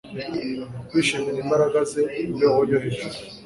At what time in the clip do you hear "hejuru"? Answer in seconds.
2.83-3.15